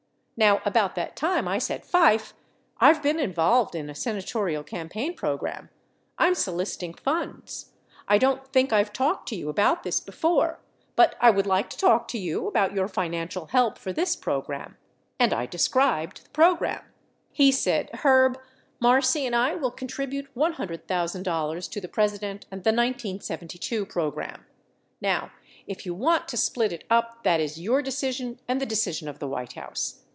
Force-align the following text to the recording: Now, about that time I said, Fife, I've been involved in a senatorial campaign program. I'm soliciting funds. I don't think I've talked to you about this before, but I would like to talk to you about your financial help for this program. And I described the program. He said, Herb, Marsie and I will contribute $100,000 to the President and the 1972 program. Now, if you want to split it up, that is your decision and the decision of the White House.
Now, 0.43 0.59
about 0.65 0.95
that 0.95 1.15
time 1.15 1.47
I 1.47 1.59
said, 1.59 1.85
Fife, 1.85 2.33
I've 2.79 3.03
been 3.03 3.19
involved 3.19 3.75
in 3.75 3.91
a 3.91 3.93
senatorial 3.93 4.63
campaign 4.63 5.13
program. 5.15 5.69
I'm 6.17 6.33
soliciting 6.33 6.95
funds. 6.95 7.73
I 8.07 8.17
don't 8.17 8.47
think 8.51 8.73
I've 8.73 8.91
talked 8.91 9.29
to 9.29 9.35
you 9.35 9.49
about 9.49 9.83
this 9.83 9.99
before, 9.99 10.59
but 10.95 11.15
I 11.21 11.29
would 11.29 11.45
like 11.45 11.69
to 11.69 11.77
talk 11.77 12.07
to 12.07 12.17
you 12.17 12.47
about 12.47 12.73
your 12.73 12.87
financial 12.87 13.45
help 13.51 13.77
for 13.77 13.93
this 13.93 14.15
program. 14.15 14.77
And 15.19 15.31
I 15.31 15.45
described 15.45 16.25
the 16.25 16.29
program. 16.31 16.85
He 17.31 17.51
said, 17.51 17.91
Herb, 18.03 18.35
Marsie 18.81 19.27
and 19.27 19.35
I 19.35 19.53
will 19.53 19.69
contribute 19.69 20.33
$100,000 20.33 21.69
to 21.71 21.79
the 21.81 21.87
President 21.87 22.47
and 22.49 22.63
the 22.63 22.71
1972 22.73 23.85
program. 23.85 24.43
Now, 24.99 25.29
if 25.67 25.85
you 25.85 25.93
want 25.93 26.27
to 26.29 26.35
split 26.37 26.73
it 26.73 26.83
up, 26.89 27.23
that 27.25 27.39
is 27.39 27.61
your 27.61 27.83
decision 27.83 28.39
and 28.47 28.59
the 28.59 28.65
decision 28.65 29.07
of 29.07 29.19
the 29.19 29.27
White 29.27 29.53
House. 29.53 29.99